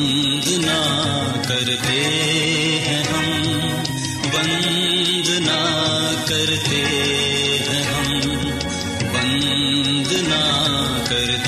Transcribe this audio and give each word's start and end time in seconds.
وندنا 0.00 0.76
کرتے 1.48 1.98
ہیں 2.84 3.02
ہم 3.04 3.26
وندنا 4.34 5.58
کرتے 6.28 6.80
ہیں 7.66 7.82
ہم 7.84 8.08
وندنا 9.14 10.40
کرتے 11.08 11.39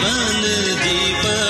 جیون 0.00 0.42
دیپک 0.82 1.49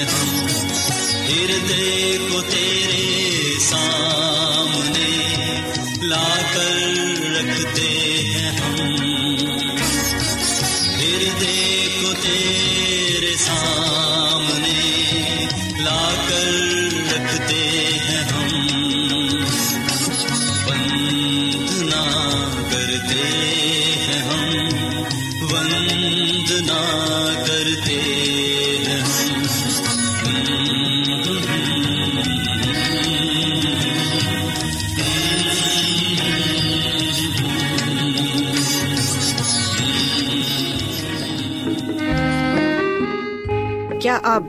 ہم 0.00 0.36
ہردے 1.28 2.16
کو 2.30 2.40
تیرے 2.40 3.58
سامنے 3.60 4.07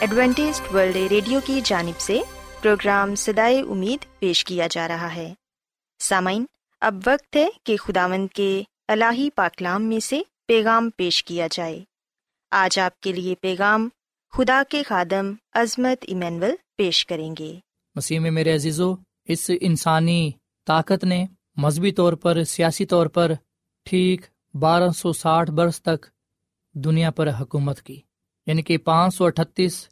Adventist 0.00 0.60
World 0.74 0.96
Radio 0.96 1.40
کی 1.44 1.60
جانب 1.64 2.00
سے 2.00 2.20
پروگرام 2.62 3.14
سدائے 3.14 3.60
امید 3.60 4.18
پیش 4.18 4.44
کیا 4.44 4.66
جا 4.70 4.88
رہا 4.88 5.14
ہے۔ 5.14 5.34
سامعین، 5.98 6.44
اب 6.80 6.94
وقت 7.06 7.36
ہے 7.36 7.48
کہ 7.64 7.76
خداوند 7.76 8.28
کے 8.34 8.62
الہی 8.88 9.30
پاکلام 9.30 9.82
میں 9.84 10.00
سے 10.00 10.22
پیغام 10.46 10.90
پیش 10.96 11.24
کیا 11.24 11.48
جائے۔ 11.50 11.84
آج 12.50 12.78
آپ 12.78 13.00
کے 13.00 13.12
لیے 13.12 13.34
پیغام 13.34 13.88
خدا 14.30 14.62
کے 14.68 14.82
خادم 14.82 15.32
عظمت 15.52 16.04
ایمینول 16.08 16.50
پیش 16.76 17.06
کریں 17.06 17.34
گے۔ 17.38 17.58
مسیح 17.94 18.20
میں 18.20 18.30
میرے 18.30 18.54
عزیزو، 18.54 18.94
اس 19.24 19.50
انسانی 19.60 20.30
طاقت 20.66 21.04
نے 21.04 21.26
مذہبی 21.56 21.92
طور 21.92 22.12
پر، 22.12 22.44
سیاسی 22.44 22.86
طور 22.86 23.06
پر 23.06 23.32
ٹھیک 23.84 24.20
بارہ 24.54 24.88
سو 24.88 25.12
ساٹھ 25.12 25.50
برس 25.50 25.82
تک 25.82 26.06
دنیا 26.74 27.10
پر 27.10 27.28
حکومت 27.40 27.82
کی۔ 27.82 28.00
یعنی 28.46 28.62
کہ 28.62 28.78
پانچ 28.78 29.14
سو 29.14 29.24
اٹھتیس 29.24 29.88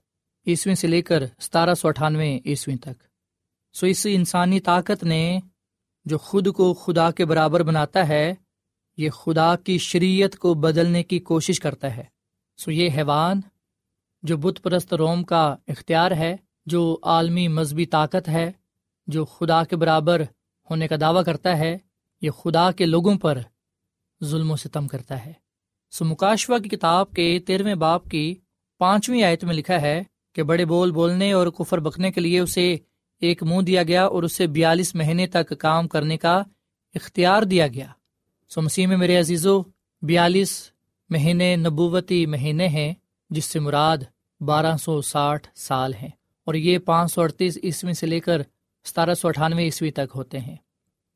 عیسویں 0.47 0.75
سے 0.75 0.87
لے 0.87 1.03
کر 1.03 1.23
ستارہ 1.41 1.75
سو 1.75 1.89
اٹھانوے 1.89 2.39
عیسویں 2.47 2.77
تک۔ 2.77 3.03
سو 3.73 3.87
اس 3.87 4.06
انسانی 4.11 4.61
طاقت 4.61 5.05
نے 5.05 5.41
جو 6.05 6.19
خود 6.19 6.53
کو 6.53 6.75
خدا 6.75 7.11
کے 7.11 7.25
برابر 7.25 7.62
بناتا 7.62 8.09
ہے، 8.09 8.35
یہ 8.97 9.11
خدا 9.11 9.56
کی 9.56 9.79
شریعت 9.79 10.37
کو 10.37 10.55
بدلنے 10.55 11.03
کی 11.03 11.19
کوشش 11.19 11.61
کرتا 11.61 11.97
ہے۔ 11.97 12.05
سو 12.56 12.71
یہ 12.71 12.91
حیوان 12.97 13.41
جو 14.23 14.37
بت 14.37 14.62
پرست 14.62 14.95
روم 14.95 15.25
کا 15.25 15.56
اختیار 15.69 16.11
ہے، 16.11 16.37
جو 16.67 16.99
عالمی 17.03 17.49
مذہبی 17.49 17.87
طاقت 17.87 18.29
ہے، 18.29 18.53
جو 19.06 19.25
خدا 19.25 19.65
کے 19.65 19.77
برابر 19.77 20.23
ہونے 20.71 20.89
کا 20.89 20.97
دعویٰ 21.01 21.25
کرتا 21.25 21.59
ہے، 21.59 21.79
یہ 22.23 22.31
خدا 22.31 22.71
کے 22.71 22.87
لوگوں 22.87 23.19
پر 23.19 23.39
ظلم 24.25 24.51
و 24.51 24.56
ستم 24.56 24.89
کرتا 24.89 25.27
ہے۔ 25.27 25.33
سو 25.91 26.05
مکاشوا 26.05 26.59
کی 26.59 26.69
کتاب 26.69 27.11
کے 27.11 27.39
تیرہویں 27.47 27.75
باپ 27.75 28.09
کی 28.09 28.35
پانچویں 28.85 29.23
آیت 29.23 29.45
میں 29.45 29.55
لکھا 29.55 29.83
ہے 29.83 30.03
کہ 30.33 30.43
بڑے 30.43 30.65
بول 30.65 30.91
بولنے 30.91 31.33
اور 31.33 31.47
کفر 31.47 31.81
بکنے 31.81 32.13
کے 32.13 32.21
لیے 32.21 32.41
اسے 32.41 32.77
ایک 33.21 33.43
منہ 33.43 33.61
دیا 33.61 33.83
گیا 33.83 34.07
اور 34.07 34.23
اسے 34.23 34.47
بیالیس 34.47 34.95
مہینے 34.95 35.27
تک 35.27 35.59
کام 35.59 35.89
کرنے 35.89 36.17
کا 36.17 36.43
اختیار 36.95 37.43
دیا 37.43 37.67
گیا۔ 37.67 37.87
سو 38.49 38.63
مسیح 38.63 38.87
میں 38.87 38.97
میرے 38.97 39.19
عزیزو، 39.19 39.63
بیالیس 40.03 40.71
مہینے 41.11 41.57
نبوتی 41.57 42.27
مہینے 42.27 42.69
ہیں 42.69 42.95
جس 43.31 43.45
سے 43.45 43.61
مراد 43.61 43.97
بارہ 44.41 44.77
سو 44.77 45.03
ساٹھ 45.03 45.49
سال 45.55 45.95
ہیں 45.95 46.11
اور 46.45 46.55
یہ 46.55 46.79
پانچ 46.79 47.13
سو 47.13 47.23
اڑتیس 47.23 47.59
عیسوی 47.63 47.93
سے 47.93 48.07
لے 48.07 48.21
کر 48.21 48.43
ستارہ 48.85 49.15
سو 49.15 49.29
اٹھانوے 49.29 49.65
عیسوی 49.65 49.91
تک 49.91 50.13
ہوتے 50.15 50.41
ہیں۔ 50.41 50.57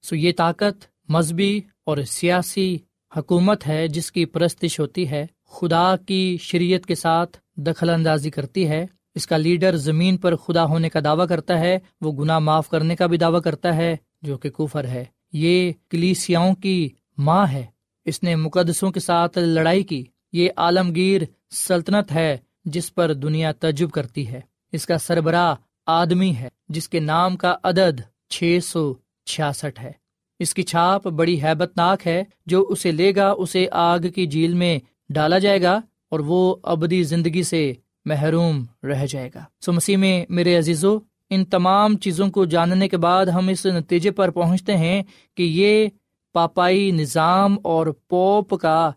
سو 0.02 0.16
یہ 0.16 0.32
طاقت 0.36 0.86
مذہبی 1.08 1.60
اور 1.84 1.98
سیاسی 1.98 2.78
حکومت 3.16 3.68
ہے 3.68 3.88
جس 3.88 4.12
کی 4.12 4.24
پرستش 4.24 4.80
ہوتی 4.80 5.10
ہے 5.10 5.26
خدا 5.50 5.96
کی 5.96 6.36
شریعت 6.40 6.86
کے 6.86 6.94
ساتھ 6.94 7.36
دخل 7.58 7.90
اندازی 7.90 8.30
کرتی 8.30 8.68
ہے، 8.68 8.86
اس 9.14 9.26
کا 9.26 9.36
لیڈر 9.36 9.76
زمین 9.76 10.16
پر 10.16 10.36
خدا 10.36 10.64
ہونے 10.64 10.88
کا 10.88 11.00
دعویٰ 11.04 11.28
کرتا 11.28 11.60
ہے، 11.60 11.78
وہ 12.00 12.12
گناہ 12.12 12.38
معاف 12.38 12.68
کرنے 12.68 12.96
کا 12.96 13.06
بھی 13.06 13.18
دعویٰ 13.18 13.42
کرتا 13.42 13.76
ہے، 13.76 13.96
جو 14.22 14.38
کہ 14.38 14.50
کفر 14.50 14.84
ہے۔ 14.84 15.04
یہ 15.32 15.72
کلیسیاؤں 15.90 16.54
کی 16.54 16.88
ماں 17.18 17.46
ہے۔ 17.52 17.66
اس 18.04 18.22
نے 18.22 18.36
مقدسوں 18.36 18.90
کے 18.90 19.00
ساتھ 19.00 19.38
لڑائی 19.38 19.82
کی۔ 19.82 20.04
یہ 20.32 20.48
عالمگیر 20.56 21.22
سلطنت 21.50 22.12
ہے، 22.12 22.36
جس 22.64 22.94
پر 22.94 23.12
دنیا 23.12 23.52
تجب 23.52 23.90
کرتی 23.90 24.28
ہے۔ 24.28 24.40
اس 24.72 24.86
کا 24.86 24.98
سربراہ 24.98 25.54
آدمی 25.86 26.34
ہے، 26.34 26.48
جس 26.68 26.88
کے 26.88 27.00
نام 27.00 27.36
کا 27.36 27.56
عدد 27.64 28.00
چھ 28.28 28.58
سو 28.62 28.94
چھیاسٹھ 29.26 29.82
ہے۔ 29.82 29.92
اس 30.38 30.54
کی 30.54 30.62
چھاپ 30.62 31.06
بڑی 31.06 31.42
ہیبت 31.42 31.72
ناک 31.76 32.06
ہے، 32.06 32.24
جو 32.46 32.62
اسے 32.68 32.92
لے 32.92 33.14
گا، 33.16 33.30
اسے 33.30 33.66
آگ 33.72 33.98
کی 33.98 34.26
جھیل 34.26 34.54
میں 34.54 34.78
ڈالا 35.08 35.38
جائے 35.38 35.62
گا۔ 35.62 35.80
اور 36.10 36.20
وہ 36.20 36.56
ابدی 36.62 37.02
زندگی 37.02 37.42
سے 37.42 37.72
محروم 38.04 38.64
رہ 38.82 39.06
جائے 39.06 39.30
گا۔ 39.34 39.44
سو 39.60 39.72
مسیح 39.72 39.96
میں 39.96 40.26
میرے 40.28 40.58
عزیزو، 40.58 40.98
ان 41.30 41.44
تمام 41.44 41.96
چیزوں 41.96 42.30
کو 42.30 42.44
جاننے 42.44 42.88
کے 42.88 42.96
بعد 42.96 43.26
ہم 43.26 43.48
اس 43.48 43.66
نتیجے 43.66 44.10
پر 44.10 44.30
پہنچتے 44.30 44.76
ہیں 44.76 45.02
کہ 45.36 45.42
یہ 45.42 45.88
پاپائی 46.32 46.90
نظام 46.90 47.56
اور 47.64 47.86
پوپ 47.86 48.60
کا 48.60 48.90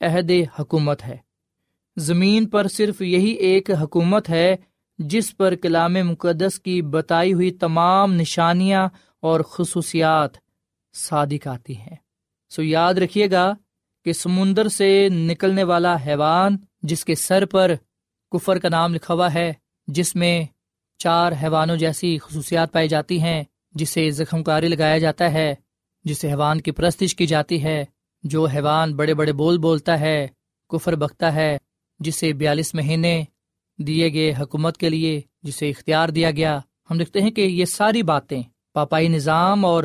عہد 0.00 0.30
حکومت 0.58 1.04
ہے۔ 1.04 1.16
زمین 1.96 2.46
پر 2.46 2.68
صرف 2.68 3.02
یہی 3.02 3.30
ایک 3.30 3.70
حکومت 3.70 4.30
ہے 4.30 4.56
جس 4.98 5.36
پر 5.36 5.54
کلام 5.54 5.92
مقدس 5.92 6.60
کی 6.60 6.82
بتائی 6.82 7.32
ہوئی 7.32 7.50
تمام 7.50 8.14
نشانیاں 8.14 8.88
اور 9.20 9.40
خصوصیات 9.40 10.30
صادق 10.94 11.46
آتی 11.46 11.76
ہیں۔ 11.76 11.96
سو 12.50 12.62
یاد 12.62 12.94
رکھیے 12.94 13.30
گا 13.30 13.54
کہ 14.04 14.12
سمندر 14.12 14.68
سے 14.68 15.08
نکلنے 15.08 15.64
والا 15.64 15.96
حیوان 16.06 16.56
جس 16.82 17.04
کے 17.04 17.14
سر 17.14 17.44
پر 17.44 17.74
کفر 18.32 18.58
کا 18.58 18.68
نام 18.68 18.94
لکھا 18.94 19.14
ہوا 19.14 19.34
ہے، 19.34 19.52
جس 19.86 20.16
میں 20.16 20.44
چار 20.98 21.32
حیوانوں 21.42 21.76
جیسی 21.76 22.18
خصوصیات 22.18 22.72
پائی 22.72 22.88
جاتی 22.88 23.20
ہیں، 23.20 23.44
جسے 23.70 24.10
زخم 24.10 24.42
کاری 24.42 24.68
لگایا 24.68 24.98
جاتا 24.98 25.32
ہے، 25.32 25.54
جسے 26.04 26.30
حیوان 26.30 26.60
کی 26.60 26.70
پرستش 26.70 27.16
کی 27.16 27.26
جاتی 27.26 27.62
ہے، 27.64 27.84
جو 28.22 28.46
حیوان 28.46 28.96
بڑے 28.96 29.14
بڑے 29.14 29.32
بول 29.32 29.58
بولتا 29.58 30.00
ہے، 30.00 30.26
کفر 30.68 30.94
بکتا 30.94 31.34
ہے، 31.34 31.58
جسے 32.00 32.32
بیالیس 32.32 32.74
مہینے 32.74 33.24
دیے 33.78 34.12
گئے 34.12 34.34
حکومت 34.40 34.76
کے 34.76 34.88
لیے، 34.88 35.20
جسے 35.42 35.70
اختیار 35.70 36.08
دیا 36.08 36.30
گیا۔ 36.30 36.60
ہم 36.90 36.98
دیکھتے 36.98 37.20
ہیں 37.20 37.30
کہ 37.30 37.40
یہ 37.40 37.64
ساری 37.64 38.02
باتیں 38.02 38.42
پاپائی 38.72 39.08
نظام 39.08 39.64
اور 39.64 39.84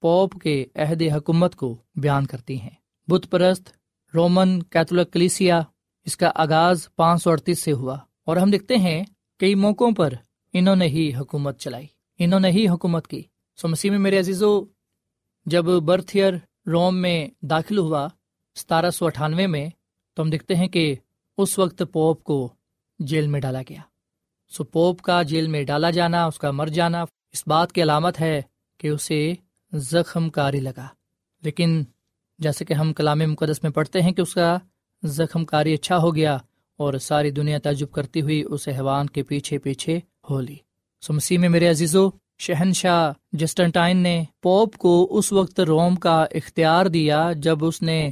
پوپ 0.00 0.40
کے 0.42 0.64
عہد 0.74 1.02
حکومت 1.02 1.56
کو 1.56 1.76
بیان 1.96 2.26
کرتی 2.26 2.60
ہیں۔ 2.60 2.85
بت 3.08 3.30
پرست، 3.30 3.68
رومن 4.14 4.62
کیتھولک 4.62 5.12
کلیسیا، 5.12 5.62
اس 6.04 6.16
کا 6.16 6.30
آغاز 6.34 6.88
پانچ 6.96 7.22
سو 7.22 7.30
اڑتیس 7.30 7.62
سے 7.62 7.72
ہوا۔ 7.72 7.98
اور 8.24 8.36
ہم 8.36 8.50
دیکھتے 8.50 8.76
ہیں 8.76 9.04
کئی 9.38 9.54
موقعوں 9.54 9.92
پر 9.92 10.12
انہوں 10.52 10.76
نے 10.76 10.86
ہی 10.86 11.14
حکومت 11.14 11.58
چلائی۔ 11.58 11.86
انہوں 12.18 12.40
نے 12.40 12.50
ہی 12.50 12.68
حکومت 12.68 13.06
کی۔ 13.06 13.22
سو 13.56 13.68
مسیح 13.68 13.90
میں 13.90 13.98
میرے 13.98 14.18
عزیزو، 14.18 14.64
جب 15.46 15.62
برتھ 15.62 16.16
ایئر 16.16 16.32
روم 16.66 16.96
میں 16.96 17.28
داخل 17.42 17.78
ہوا 17.78 18.08
ستارہ 18.56 18.90
سو 18.90 19.06
اٹھانوے 19.06 19.46
میں، 19.46 19.68
تو 20.14 20.22
ہم 20.22 20.30
دیکھتے 20.30 20.54
ہیں 20.54 20.68
کہ 20.68 20.94
اس 21.38 21.58
وقت 21.58 21.82
پوپ 21.92 22.24
کو 22.24 22.54
جیل 22.98 23.26
میں 23.26 23.40
ڈالا 23.40 23.62
گیا۔ 23.68 23.80
سو 24.48 24.64
پوپ 24.64 25.00
کا 25.00 25.22
جیل 25.22 25.46
میں 25.46 25.64
ڈالا 25.64 25.90
جانا، 25.90 26.24
اس 26.24 26.38
کا 26.38 26.50
مر 26.50 26.66
جانا، 26.66 27.04
اس 27.32 27.42
بات 27.46 27.72
کی 27.72 27.82
علامت 27.82 28.20
ہے 28.20 28.42
کہ 28.78 28.88
اسے 28.88 29.32
زخم 29.72 30.30
کاری 30.30 30.60
لگا۔ 30.60 30.88
لیکن 31.42 31.84
جیسے 32.38 32.64
کہ 32.64 32.74
ہم 32.74 32.92
کلام 32.92 33.18
مقدس 33.18 33.62
میں 33.62 33.70
پڑھتے 33.70 34.02
ہیں 34.02 34.12
کہ 34.12 34.20
اس 34.20 34.34
کا 34.34 34.58
زخم 35.02 35.44
کاری 35.44 35.74
اچھا 35.74 35.98
ہو 35.98 36.16
گیا 36.16 36.38
اور 36.78 36.94
ساری 36.94 37.30
دنیا 37.30 37.58
تعجب 37.58 37.90
کرتی 37.90 38.20
ہوئی 38.20 38.44
اس 38.50 38.68
حیوان 38.68 39.06
کے 39.06 39.22
پیچھے 39.22 39.58
پیچھے 39.58 40.00
ہو 40.30 40.40
لی۔ 40.40 40.56
سو 41.00 41.12
مسیح 41.12 41.38
میں 41.38 41.48
میرے 41.48 41.68
عزیزو، 41.68 42.08
شہنشاہ 42.38 43.12
جسٹنٹائن 43.32 43.96
نے 43.96 44.24
پوپ 44.42 44.76
کو 44.76 45.08
اس 45.10 45.32
وقت 45.32 45.60
روم 45.60 45.94
کا 45.94 46.24
اختیار 46.30 46.86
دیا 46.86 47.32
جب 47.32 47.64
اس 47.64 47.82
نے 47.82 48.10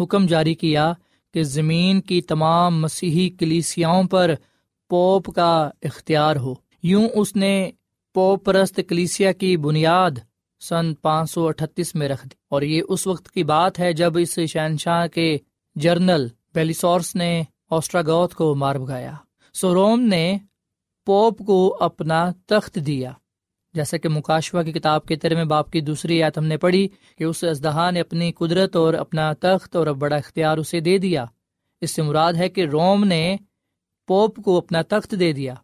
حکم 0.00 0.26
جاری 0.26 0.54
کیا 0.54 0.92
کہ 1.34 1.42
زمین 1.42 2.00
کی 2.00 2.20
تمام 2.20 2.80
مسیحی 2.80 3.30
کلیسیاؤں 3.30 4.04
پر 4.04 4.34
پوپ 4.90 5.34
کا 5.34 5.70
اختیار 5.82 6.36
ہو۔ 6.36 6.54
یوں 6.82 7.08
اس 7.14 7.36
نے 7.36 7.70
پوپ 8.14 8.44
پرست 8.44 8.80
کلیسیا 8.88 9.32
کی 9.32 9.56
بنیاد 9.56 10.10
سن 10.60 10.94
پانچ 10.94 11.30
سو 11.30 11.46
اٹھتیس 11.46 11.94
میں 11.94 12.08
رکھ 12.08 12.28
دی۔ 12.28 12.34
اور 12.48 12.62
یہ 12.62 12.82
اس 12.88 13.06
وقت 13.06 13.30
کی 13.30 13.44
بات 13.44 13.80
ہے 13.80 13.92
جب 13.92 14.12
اس 14.18 14.38
شہنشاہ 14.48 15.06
کے 15.06 15.38
جرنل 15.74 16.28
بیلیسورس 16.54 17.14
نے 17.14 17.42
آسٹراگوت 17.70 18.34
کو 18.34 18.54
مار 18.54 18.76
بگایا 18.76 19.12
سو 19.54 19.74
روم 19.74 20.00
نے 20.00 20.38
پوپ 21.06 21.38
کو 21.46 21.76
اپنا 21.80 22.30
تخت 22.46 22.78
دیا۔ 22.86 23.12
جیسا 23.72 23.96
کہ 23.96 24.08
مکاشوا 24.08 24.62
کی 24.62 24.72
کتاب 24.72 25.06
کے 25.06 25.16
ترمے 25.16 25.44
باپ 25.44 25.70
کی 25.70 25.80
دوسری 25.80 26.22
آیت 26.22 26.38
ہم 26.38 26.44
نے 26.44 26.56
پڑھی 26.56 26.88
کہ 27.18 27.24
اس 27.24 27.44
ازدہا 27.44 27.90
نے 27.90 28.00
اپنی 28.00 28.32
قدرت 28.32 28.76
اور 28.76 28.94
اپنا 28.94 29.32
تخت 29.32 29.76
اور 29.76 29.86
بڑا 29.86 30.16
اختیار 30.16 30.58
اسے 30.58 30.80
دے 30.80 30.98
دیا۔ 30.98 31.24
اس 31.80 31.90
سے 31.90 32.02
مراد 32.02 32.32
ہے 32.32 32.48
کہ 32.48 32.66
روم 32.66 33.04
نے 33.04 33.36
پوپ 34.06 34.44
کو 34.44 34.58
اپنا 34.58 34.82
تخت 34.82 35.14
دے 35.20 35.32
دیا۔ 35.32 35.54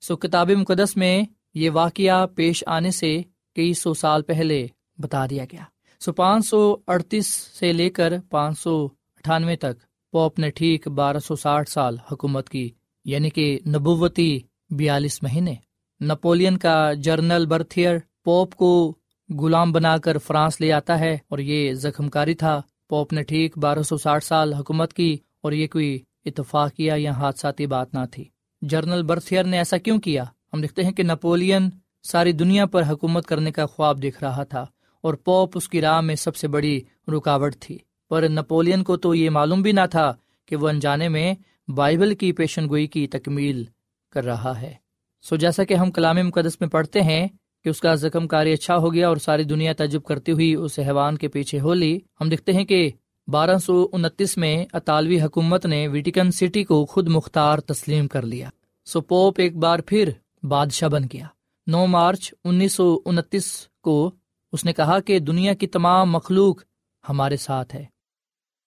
سو 0.00 0.16
کتاب 0.16 0.50
مقدس 0.50 0.96
میں 0.96 1.22
یہ 1.54 1.70
واقعہ 1.70 2.26
پیش 2.26 2.64
آنے 2.66 2.90
سے 2.90 3.22
کئی 3.56 3.72
سو 3.74 3.94
سال 3.94 4.22
پہلے 4.22 4.66
بتا 4.98 5.26
دیا 5.26 5.44
گیا۔ 5.52 5.64
سو 6.00 6.12
پانچ 6.12 6.48
سو 6.48 6.76
اڑتیس 6.86 7.26
سے 7.58 7.72
لے 7.72 7.90
کر 7.90 8.12
پانچ 8.30 8.58
سو 8.58 8.84
اٹھانوے 9.16 9.56
تک 9.56 9.82
پوپ 10.12 10.38
نے 10.38 10.50
ٹھیک 10.50 10.88
بارہ 10.88 11.18
سو 11.18 11.36
ساٹھ 11.36 11.70
سال 11.70 11.96
حکومت 12.12 12.48
کی 12.48 12.70
یعنی 13.04 13.30
کہ 13.30 13.58
نبوتی 13.66 14.38
بیالیس 14.70 15.22
مہینے۔ 15.22 15.54
نپولین 16.00 16.56
کا 16.56 16.92
جرنل 16.92 17.46
برتھیئر 17.46 17.98
پوپ 18.24 18.54
کو 18.54 18.94
غلام 19.38 19.72
بنا 19.72 19.96
کر 19.96 20.18
فرانس 20.18 20.60
لے 20.60 20.72
آتا 20.72 20.98
ہے 21.00 21.16
اور 21.28 21.38
یہ 21.38 21.72
زخم 21.74 22.08
کاری 22.08 22.34
تھا۔ 22.34 22.60
پوپ 22.88 23.12
نے 23.12 23.22
ٹھیک 23.22 23.58
بارہ 23.58 23.82
سو 23.82 23.96
ساٹھ 23.96 24.24
سال 24.24 24.52
حکومت 24.52 24.92
کی 24.92 25.16
اور 25.42 25.52
یہ 25.52 25.66
کوئی 25.66 26.02
اتفاق 26.24 26.72
کیا 26.72 26.94
یا 26.96 27.10
حادثاتی 27.10 27.66
بات 27.66 27.94
نہ 27.94 28.04
تھی۔ 28.10 28.24
جرنل 28.62 29.02
برتھیئر 29.02 29.44
نے 29.44 29.58
ایسا 29.58 29.76
کیوں 29.76 29.98
کیا؟ 29.98 30.24
ہم 30.52 30.60
دیکھتے 30.60 30.82
ہیں 30.82 30.92
کہ 30.92 31.02
نپولین 31.02 31.68
ساری 32.04 32.32
دنیا 32.32 32.66
پر 32.66 32.82
حکومت 32.88 33.26
کرنے 33.26 33.52
کا 33.52 33.66
خواب 33.66 34.02
دیکھ 34.02 34.24
رہا 34.24 34.44
تھا 34.44 34.66
اور 35.00 35.14
پوپ 35.14 35.50
اس 35.54 35.68
کی 35.68 35.80
راہ 35.80 36.00
میں 36.00 36.14
سب 36.14 36.36
سے 36.36 36.48
بڑی 36.48 36.80
رکاوٹ 37.08 37.56
تھی۔ 37.60 37.78
پر 38.10 38.28
نپولین 38.28 38.82
کو 38.82 38.96
تو 38.96 39.14
یہ 39.14 39.30
معلوم 39.30 39.62
بھی 39.62 39.72
نہ 39.72 39.80
تھا 39.90 40.12
کہ 40.46 40.56
وہ 40.56 40.68
انجانے 40.68 41.08
میں 41.08 41.34
بائبل 41.68 42.14
کی 42.14 42.32
پیشن 42.32 42.68
گوئی 42.68 42.86
کی 42.86 43.06
تکمیل 43.06 43.64
کر 44.12 44.24
رہا 44.24 44.60
ہے۔ 44.60 44.74
سو 45.22 45.36
جیسا 45.36 45.64
کہ 45.64 45.74
ہم 45.74 45.90
کلام 45.90 46.16
مقدس 46.16 46.60
میں 46.60 46.68
پڑھتے 46.68 47.00
ہیں 47.00 47.28
کہ 47.64 47.68
اس 47.68 47.80
کا 47.80 47.94
زخم 47.94 48.28
کاری 48.28 48.52
اچھا 48.52 48.76
ہو 48.76 48.94
گیا 48.94 49.08
اور 49.08 49.16
ساری 49.16 49.44
دنیا 49.44 49.72
تجب 49.78 50.02
کرتی 50.02 50.32
ہوئی 50.32 50.54
اس 50.54 50.78
حیوان 50.78 51.18
کے 51.18 51.28
پیچھے 51.28 51.60
ہو 51.60 51.74
لی 51.74 51.98
ہم 52.20 52.28
دیکھتے 52.28 52.52
ہیں 52.52 52.64
کہ 52.64 52.90
بارہ 53.28 53.58
سو 53.58 53.88
انتیس 53.92 54.36
میں 54.36 54.64
اطالوی 54.72 55.20
حکومت 55.20 55.66
نے 55.66 55.88
ویٹیکن 55.88 56.30
سٹی 56.30 56.64
کو 56.64 56.86
خود 56.86 57.08
مختار 57.08 57.58
تسلیم 57.58 58.08
کر 58.08 58.22
لیا۔ 58.22 58.48
سو 58.84 59.00
پوپ 59.00 59.34
ایک 59.38 59.56
بار 59.56 59.78
پھر 59.78 60.10
بادشاہ 60.42 60.88
بن 60.88 61.02
گیا۔ 61.12 61.26
نو 61.66 61.86
مارچ 61.86 62.34
انیس 62.44 62.72
سو 62.72 62.98
انتیس 63.04 63.68
کو 63.82 64.10
اس 64.52 64.64
نے 64.64 64.72
کہا 64.72 65.00
کہ 65.00 65.18
دنیا 65.18 65.54
کی 65.54 65.66
تمام 65.66 66.12
مخلوق 66.12 66.62
ہمارے 67.08 67.36
ساتھ 67.36 67.74
ہے۔ 67.74 67.84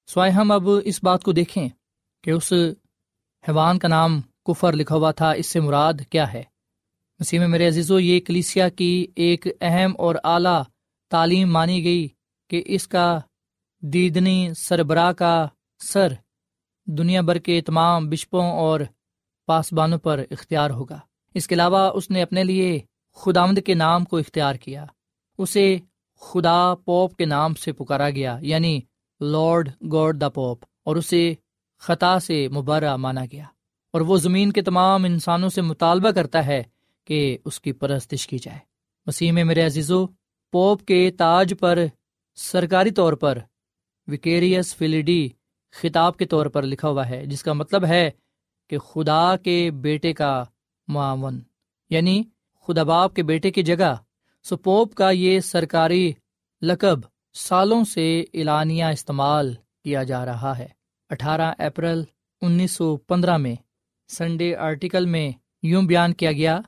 سوائے 0.08 0.32
ہم 0.32 0.52
اب 0.52 0.70
اس 0.84 1.04
بات 1.04 1.24
کو 1.24 1.32
دیکھیں 1.32 1.70
کہ 2.24 2.32
اس 2.32 2.54
حیوان 3.48 3.80
کا 3.80 3.88
نام 3.88 4.22
کفر 4.22 4.74
لکھا 4.74 4.96
ہوا 4.96 5.12
تھا، 5.12 5.32
اس 5.32 5.46
سے 5.46 5.60
مراد 5.60 5.94
کیا 6.10 6.34
ہے؟ 6.34 6.44
مسیح 7.20 7.40
میں 7.40 7.48
میرے 7.48 7.68
عزیزو، 7.68 8.00
یہ 8.00 8.20
کلیسیا 8.20 8.70
کی 8.70 9.08
ایک 9.16 9.48
اہم 9.62 9.92
اور 9.98 10.16
اعلیٰ 10.24 10.64
تعلیم 11.10 11.54
مانی 11.54 11.84
گئی 11.84 12.08
کہ 12.50 12.64
اس 12.66 12.88
کا 12.88 13.20
دیدنی 13.82 14.54
سربراہ 14.58 15.12
کا 15.12 15.48
سر 15.80 16.14
دنیا 16.86 17.22
بھر 17.22 17.38
کے 17.38 17.62
تمام 17.62 18.10
بشپوں 18.10 18.52
اور 18.52 18.80
پاسبانوں 19.46 19.98
پر 19.98 20.24
اختیار 20.32 20.70
ہوگا۔ 20.70 21.00
اس 21.38 21.48
کے 21.48 21.56
علاوہ 21.56 21.90
اس 21.94 22.10
نے 22.10 22.22
اپنے 22.22 22.44
لیے 22.44 22.80
خدامد 23.18 23.60
کے 23.66 23.74
نام 23.74 24.06
کو 24.06 24.18
اختیار 24.18 24.56
کیا۔ 24.56 24.86
اسے 25.40 25.78
خدا 26.22 26.74
پوپ 26.86 27.16
کے 27.16 27.26
نام 27.26 27.54
سے 27.54 27.72
پکارا 27.72 28.10
گیا 28.10 28.38
یعنی 28.42 28.80
لارڈ 29.22 29.70
گوڈ 29.92 30.22
دا 30.22 30.30
پوپ، 30.30 30.66
اور 30.86 30.96
اسے 30.96 31.34
خطا 31.82 32.20
سے 32.20 32.48
مبارہ 32.48 32.96
مانا 32.96 33.24
گیا۔ 33.32 33.46
اور 33.94 34.02
وہ 34.02 34.18
زمین 34.18 34.52
کے 34.52 34.62
تمام 34.62 35.04
انسانوں 35.04 35.50
سے 35.50 35.62
مطالبہ 35.62 36.12
کرتا 36.12 36.46
ہے 36.46 36.62
کہ 37.08 37.38
اس 37.46 37.60
کی 37.62 37.72
پرستش 37.72 38.28
کی 38.28 38.38
جائے۔ 38.38 38.60
مسیح 39.08 39.32
میں 39.32 39.44
میرے 39.44 39.66
عزیزو، 39.66 40.06
پوپ 40.54 40.86
کے 40.86 41.00
تاج 41.18 41.54
پر 41.60 41.80
سرکاری 42.38 42.92
طور 42.92 43.14
پر 43.14 43.38
وکیریس 44.08 44.76
فلیڈی 44.76 45.28
خطاب 45.74 46.18
کے 46.18 46.26
طور 46.26 46.46
پر 46.46 46.64
لکھا 46.64 46.90
ہوا 46.90 47.10
ہے، 47.10 47.26
جس 47.26 47.44
کا 47.44 47.54
مطلب 47.54 47.86
ہے 47.86 48.10
کہ 48.70 48.78
خدا 48.80 49.36
کے 49.38 49.70
بیٹے 49.72 50.14
کا 50.14 50.44
معاون۔ 50.88 51.42
یعنی 51.90 52.24
خدا 52.68 52.84
باپ 52.84 53.14
کے 53.14 53.24
بیٹے 53.24 53.52
کی 53.52 53.64
جگہ۔ 53.64 53.96
سو 54.44 54.58
پوپ 54.58 54.96
کا 54.96 55.10
یہ 55.10 55.40
سرکاری 55.40 56.14
لقب 56.62 57.00
سالوں 57.34 57.84
سے 57.84 58.22
اعلانیہ 58.34 58.84
استعمال 58.84 59.54
کیا 59.84 60.04
جا 60.04 60.26
رہا 60.26 60.58
ہے۔ 60.58 60.68
اٹھارہ 61.10 61.54
اپریل 61.58 62.04
انیس 62.42 62.72
سو 62.72 62.98
پندرہ 62.98 63.38
میں 63.38 63.56
سنڈے 64.08 64.56
آرٹیکل 64.56 65.06
میں 65.06 65.32
یوں 65.64 65.82
بیان 65.82 66.14
کیا 66.14 66.32
گیا 66.32 66.60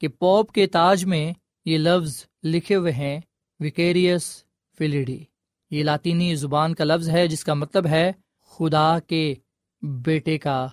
کہ 0.00 0.08
پوپ 0.08 0.52
کے 0.52 0.66
تاج 0.66 1.04
میں 1.04 1.32
یہ 1.64 1.78
لفظ 1.78 2.26
لکھے 2.42 2.76
ہوئے 2.76 2.92
ہیں 2.92 3.20
وکیریس 3.60 4.44
فلیڈی۔ 4.78 5.24
یہ 5.70 5.84
لاطینی 5.84 6.34
زبان 6.34 6.74
کا 6.74 6.84
لفظ 6.84 7.10
ہے، 7.10 7.28
جس 7.28 7.44
کا 7.44 7.54
مطلب 7.54 7.86
ہے 7.86 8.12
خدا 8.46 8.98
کے 8.98 9.34
بیٹے 9.82 10.38
کا 10.38 10.66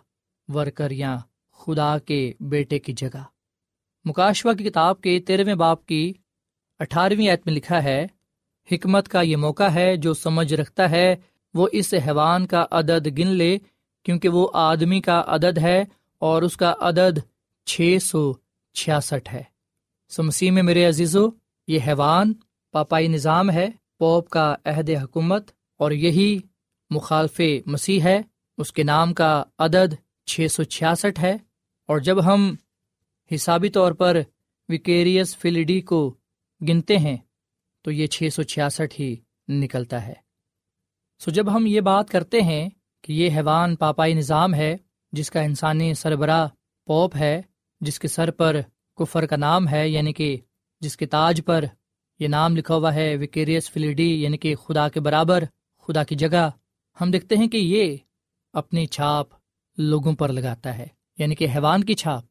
ورکر 0.48 0.91
یا 0.91 1.17
خدا 1.65 1.98
کے 1.98 2.34
بیٹے 2.39 2.79
کی 2.79 2.93
جگہ۔ 2.93 3.24
مکاشوا 4.05 4.53
کی 4.53 4.63
کتاب 4.63 5.01
کے 5.01 5.20
تیرہویں 5.20 5.55
باپ 5.55 5.86
کی 5.86 6.13
اٹھارہویں 6.79 7.29
ایت 7.29 7.41
میں 7.46 7.53
لکھا 7.53 7.84
ہے، 7.84 8.08
حکمت 8.72 9.08
کا 9.08 9.22
یہ 9.22 9.36
موقع 9.36 9.70
ہے 9.70 9.98
جو 9.98 10.13
سمجھ 10.13 10.53
رکھتا 10.53 10.89
ہے، 10.89 11.15
وہ 11.53 11.67
اس 11.72 11.93
حیوان 12.08 12.48
کا 12.48 12.65
عدد 12.72 13.08
گن 13.17 13.27
لے، 13.27 13.58
کیونکہ 14.03 14.29
وہ 14.29 14.48
آدمی 14.53 15.01
کا 15.01 15.24
عدد 15.27 15.58
ہے 15.58 15.84
اور 16.20 16.41
اس 16.41 16.58
کا 16.58 16.74
عدد 16.79 17.20
چھ 17.65 17.98
سو 18.01 18.34
چھیاسٹھ 18.74 19.34
ہے۔ 19.34 19.43
سمسی 20.10 20.51
میں 20.51 20.63
میرے 20.63 20.86
عزیزو، 20.86 21.27
یہ 21.67 21.79
حیوان 21.88 22.34
پاپائی 22.72 23.08
نظام 23.08 23.51
ہے، 23.51 23.70
پوپ 23.98 24.29
کا 24.29 24.55
عہد 24.65 24.89
حکومت 24.89 25.51
اور 25.77 25.91
یہی 25.91 26.39
مخالف 26.89 27.41
مسیح 27.65 28.01
ہے، 28.01 28.22
اس 28.58 28.74
کے 28.74 28.84
نام 28.84 29.13
کا 29.13 29.43
عدد 29.60 29.93
چھ 30.25 30.48
سو 30.51 30.63
چھیاسٹھ 30.63 31.20
ہے۔ 31.20 31.38
اور 31.88 32.00
جب 32.00 32.25
ہم 32.25 32.56
حسابی 33.36 33.70
طور 33.70 33.92
پر 33.92 34.22
وکیریس 34.70 35.38
فلڈی 35.38 35.82
کو 35.82 36.18
گنتے 36.62 36.98
ہیں، 36.98 37.18
تو 37.82 37.92
یہ 37.92 38.08
چھ 38.08 38.28
سو 38.34 38.44
چھیاسٹھ 38.44 39.02
ہی 39.02 39.16
نکلتا 39.48 40.08
ہے۔ 40.08 40.13
سو 41.20 41.32
جب 41.32 41.56
ہم 41.56 41.66
یہ 41.68 41.82
بات 41.82 42.10
کرتے 42.10 42.42
ہیں 42.42 42.70
کہ 43.02 43.13
یہ 43.13 43.30
حیوان 43.30 43.75
پاپائی 43.75 44.13
نظام 44.13 44.54
ہے، 44.54 44.78
جس 45.12 45.32
کا 45.32 45.42
انسانی 45.42 45.94
سربراہ 45.94 46.48
پوپ 46.86 47.16
ہے، 47.16 47.42
جس 47.82 48.00
کے 48.00 48.08
سر 48.08 48.32
پر 48.32 48.56
کفر 48.96 49.25
کا 49.25 49.36
نام 49.36 49.68
ہے 49.68 49.90
یعنی 49.90 50.13
کہ 50.13 50.38
جس 50.82 50.98
کے 50.98 51.06
تاج 51.06 51.42
پر 51.46 51.66
یہ 52.20 52.28
نام 52.28 52.56
لکھا 52.58 52.75
ہوا 52.75 52.94
ہے 52.94 53.18
وکیریس 53.18 53.72
فلیڈی 53.72 54.24
یعنی 54.24 54.38
کہ 54.38 54.56
خدا 54.56 54.90
کے 54.90 55.00
برابر، 55.00 55.44
خدا 55.88 56.04
کی 56.04 56.16
جگہ، 56.16 56.50
ہم 57.02 57.12
دیکھتے 57.12 57.36
ہیں 57.36 57.48
کہ 57.48 57.58
یہ 57.58 57.98
اپنی 58.54 58.86
چھاپ 58.86 59.28
لوگوں 59.78 60.13
پر 60.13 60.32
لگاتا 60.32 60.78
ہے۔ 60.78 60.88
یعنی 61.17 61.36
کہ 61.36 61.48
حیوان 61.55 61.84
کی 61.84 61.93
چھاپ 61.93 62.24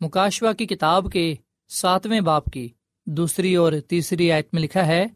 مکاشوا 0.00 0.52
کی 0.52 0.66
کتاب 0.66 1.12
کے 1.12 1.34
ساتویں 1.68 2.20
باپ 2.20 2.44
کی۔ 2.44 2.68
دوسری 3.06 3.54
اور 3.54 3.72
تیسری 3.88 4.32
آیت 4.32 4.54
میں 4.54 4.62
لکھا 4.62 4.86
ہے، 4.86 5.06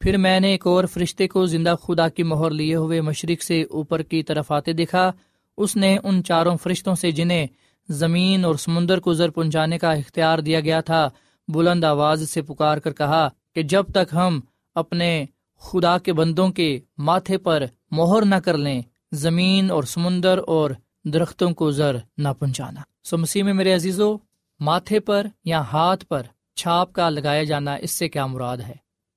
پھر 0.00 0.16
میں 0.16 0.40
نے 0.40 0.48
ایک 0.48 0.66
اور 0.66 0.84
فرشتے 0.84 1.28
کو 1.28 1.46
زندہ 1.46 1.74
خدا 1.82 2.08
کی 2.08 2.22
مہر 2.22 2.50
لیے 2.50 2.74
ہوئے 2.74 3.00
مشرق 3.00 3.42
سے 3.42 3.62
اوپر 3.62 4.02
کی 4.02 4.22
طرف 4.22 4.52
آتے 4.52 4.72
دیکھا۔ 4.72 5.12
اس 5.56 5.76
نے 5.76 5.98
ان 6.02 6.24
چاروں 6.24 6.56
فرشتوں 6.62 6.94
سے 6.94 7.10
جنہیں 7.10 7.46
زمین 7.88 8.44
اور 8.44 8.54
سمندر 8.54 9.00
کو 9.00 9.12
زر 9.12 9.28
پہنچانے 9.28 9.78
کا 9.78 9.92
اختیار 9.92 10.38
دیا 10.38 10.60
گیا 10.60 10.80
تھا، 10.80 11.08
بلند 11.48 11.84
آواز 11.84 12.30
سے 12.30 12.42
پکار 12.42 12.78
کر 12.78 12.92
کہا 12.92 13.28
کہ 13.54 13.62
جب 13.62 13.84
تک 13.92 14.12
ہم 14.12 14.40
اپنے 14.74 15.24
خدا 15.60 15.98
کے 15.98 16.12
بندوں 16.12 16.48
کے 16.48 16.80
ماتھے 16.98 17.38
پر 17.38 17.62
مہر 17.90 18.24
نہ 18.24 18.34
کر 18.34 18.56
لیں، 18.56 18.82
زمین 19.12 19.70
اور 19.70 19.82
سمندر 19.82 20.40
اور 20.46 20.70
درختوں 21.04 21.50
کو 21.50 21.70
زر 21.70 21.96
نہ 22.18 22.28
پہنچانا۔ 22.38 22.80
سو 23.04 23.18
مسیح 23.18 23.42
میں 23.42 23.54
میرے 23.54 23.74
عزیزو، 23.74 24.16
ماتھے 24.60 25.00
پر 25.00 25.26
یا 25.44 25.60
ہاتھ 25.60 26.04
پر 26.06 26.22
چھاپ 26.54 26.92
کا 26.92 27.08
لگایا 27.10 27.42
جانا 27.42 27.74
اس 27.74 27.90
سے 27.90 28.08
کیا 28.08 28.26
مراد 28.26 28.56
ہے؟ 28.56 28.74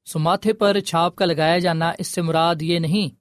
سو 0.08 0.20
ماتھے 0.20 0.54
پر 0.54 0.80
چھاپ 0.80 1.16
کا 1.16 1.26
لگایا 1.26 1.58
جانا 1.58 1.92
اس 1.98 2.08
سے 2.08 2.22
مراد 2.22 2.62
یہ 2.62 2.80
نہیں 2.80 3.16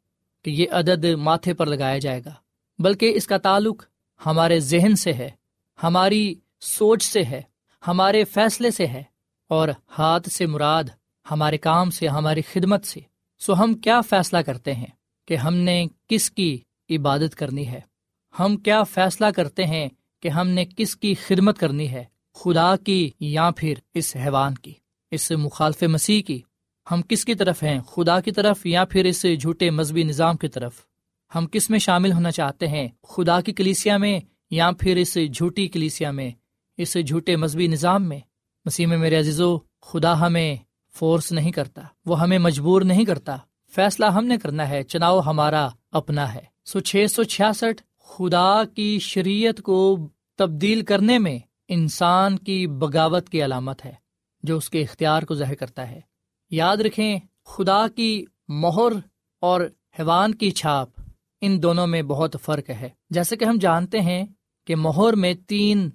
کہ 0.44 0.50
یہ 0.50 0.66
عدد 0.70 1.04
ماتھے 1.18 1.54
پر 1.54 1.66
لگایا 1.66 1.98
جائے 1.98 2.20
گا، 2.24 2.32
بلکہ 2.78 3.12
اس 3.14 3.26
کا 3.26 3.38
تعلق 3.38 3.82
ہمارے 4.26 4.60
ذہن 4.60 4.96
سے 4.96 5.12
ہے، 5.12 5.30
ہماری 5.78 6.34
سوچ 6.60 7.02
سے 7.02 7.22
ہے، 7.24 7.42
ہمارے 7.82 8.24
فیصلے 8.24 8.70
سے 8.70 8.86
ہے، 8.86 9.02
اور 9.50 9.68
ہاتھ 9.98 10.28
سے 10.28 10.46
مراد 10.46 10.84
ہمارے 11.30 11.58
کام 11.58 11.90
سے، 11.90 12.08
ہماری 12.08 12.42
خدمت 12.52 12.84
سے۔ 12.84 13.00
سو 13.40 13.54
ہم 13.54 13.74
کیا 13.74 14.00
فیصلہ 14.00 14.38
کرتے 14.38 14.74
ہیں 14.74 14.92
کہ 15.28 15.36
ہم 15.36 15.54
نے 15.54 15.84
کس 16.08 16.30
کی 16.30 16.58
عبادت 16.90 17.34
کرنی 17.34 17.66
ہے؟ 17.68 17.80
ہم 18.38 18.56
کیا 18.56 18.82
فیصلہ 18.82 19.26
کرتے 19.26 19.64
ہیں 19.64 19.88
کہ 20.22 20.28
ہم 20.28 20.48
نے 20.48 20.64
کس 20.76 20.96
کی 20.96 21.14
خدمت 21.14 21.58
کرنی 21.58 21.90
ہے؟ 21.90 22.04
خدا 22.34 22.76
کی 22.76 23.10
یا 23.20 23.50
پھر 23.56 23.74
اس 23.94 24.16
حیوان 24.16 24.54
کی؟ 24.54 24.72
اس 25.10 25.30
مخالف 25.30 25.82
مسیح 25.82 26.22
کی؟ 26.22 26.40
ہم 26.90 27.02
کس 27.02 27.24
کی 27.24 27.34
طرف 27.34 27.62
ہیں؟ 27.62 27.80
خدا 27.80 28.20
کی 28.20 28.30
طرف 28.30 28.66
یا 28.66 28.84
پھر 28.84 29.04
اس 29.04 29.26
جھوٹے 29.40 29.70
مذہبی 29.70 30.02
نظام 30.02 30.36
کی 30.36 30.48
طرف؟ 30.48 30.72
ہم 31.34 31.46
کس 31.46 31.70
میں 31.70 31.78
شامل 31.78 32.12
ہونا 32.12 32.30
چاہتے 32.30 32.68
ہیں؟ 32.68 32.88
خدا 33.08 33.40
کی 33.40 33.52
کلیسیا 33.52 33.96
میں 33.96 34.20
یا 34.50 34.70
پھر 34.80 34.96
اس 34.96 35.18
جھوٹی 35.34 35.68
کلیسیا 35.68 36.10
میں؟ 36.10 36.30
اس 36.76 36.96
جھوٹے 37.06 37.36
مذہبی 37.36 37.66
نظام 37.66 38.08
میں؟ 38.08 38.20
مسیح 38.64 38.86
میں 38.86 38.98
میرے 38.98 39.18
عزیزو، 39.18 39.58
خدا 39.82 40.20
ہمیں 40.20 40.56
فورس 40.94 41.32
نہیں 41.32 41.52
کرتا، 41.52 41.82
وہ 42.06 42.20
ہمیں 42.20 42.38
مجبور 42.38 42.82
نہیں 42.82 43.04
کرتا۔ 43.04 43.36
فیصلہ 43.74 44.06
ہم 44.06 44.26
نے 44.26 44.38
کرنا 44.38 44.68
ہے، 44.68 44.82
چناؤ 44.82 45.20
ہمارا 45.20 45.68
اپنا 45.92 46.34
ہے۔ 46.34 46.54
سو 46.64 46.80
چھ 46.80 47.06
سو 47.10 47.22
چھیاسٹھ 47.22 47.82
خدا 48.04 48.64
کی 48.74 48.98
شریعت 48.98 49.62
کو 49.62 50.08
تبدیل 50.38 50.84
کرنے 50.84 51.18
میں 51.18 51.38
انسان 51.68 52.38
کی 52.38 52.66
بغاوت 52.66 53.28
کی 53.28 53.44
علامت 53.44 53.84
ہے، 53.84 53.92
جو 54.42 54.56
اس 54.56 54.70
کے 54.70 54.82
اختیار 54.82 55.22
کو 55.22 55.34
ظاہر 55.34 55.54
کرتا 55.54 55.90
ہے۔ 55.90 56.00
یاد 56.50 56.76
رکھیں، 56.76 57.18
خدا 57.44 57.88
کی 57.88 58.24
مہر 58.48 58.92
اور 59.40 59.60
حیوان 59.98 60.34
کی 60.34 60.50
چھاپ، 60.50 60.88
ان 61.40 61.62
دونوں 61.62 61.86
میں 61.86 62.02
بہت 62.02 62.36
فرق 62.42 62.70
ہے۔ 62.70 62.88
جیسے 63.10 63.36
کہ 63.36 63.44
ہم 63.44 63.58
جانتے 63.60 64.00
ہیں 64.00 64.24
کہ 64.66 64.76
مہر 64.76 65.12
میں 65.12 65.34
تین 65.34 65.90